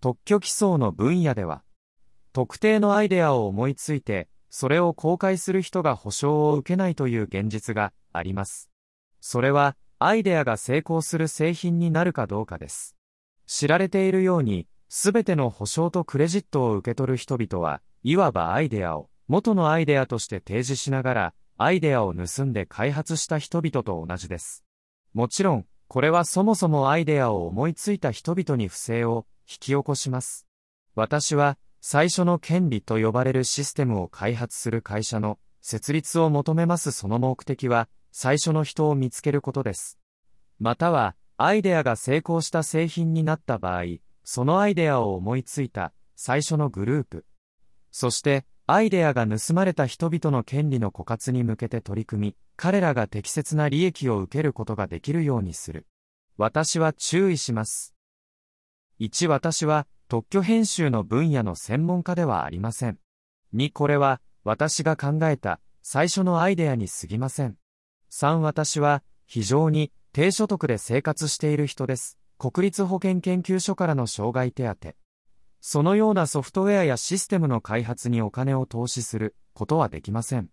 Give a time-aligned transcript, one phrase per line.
[0.00, 1.62] 特許基礎の分野では、
[2.32, 8.70] 特定のアイデアを思いついて、それを公開する人が保証を受けないという現実があります。
[9.20, 12.94] それは、アイデアが成功する製品になるかどうかです。
[13.46, 24.64] 知られているように、すべての保証とクレジットを受け取る人々は、いわばアイデアを元のアイデアとして提示しながら、アイデアを盗んで開発した人々と同じです。
[25.12, 29.26] もちろん、これはそもそもアイデアを思いついた人々に不正を
[29.56, 30.46] き起こします。
[30.94, 39.98] 私は、最初の権利と呼ばれるシステムを開発する会社の設立を求めますその目的は、最初の人を見つけることです。
[40.58, 43.84] または、アイデアが成功した製品になった場合、
[44.24, 47.24] そのアイデアを思いついた最初のグループ。
[47.90, 55.86] そして、アイデアが盗まれた人々の権利の枯渇に向けて取り組み、彼らが適切な利益を受けることができるようにする。
[56.36, 57.94] 私は注意します。
[59.00, 62.98] 1私は特許編集の分野の専門家ではありません。
[63.54, 67.56] 2これは私が考えた最初のアイデアに過ぎません。
[68.10, 72.18] 3私は非常に低所得で生活している人です。
[72.38, 74.94] 国立保健研究所からの障害手当。
[75.60, 80.48] そのようなソフトウェアやシステムの開発にお金を投資することはできません。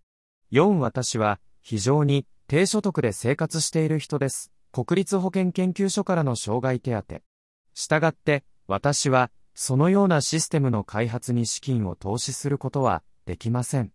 [0.52, 4.52] 4私は非常に低所得で生活している人です。
[4.70, 7.20] 国立保健研究所からの障害手当。
[7.76, 13.92] したがって、私は、そのようなシステムの開発に資金を投資することはできません。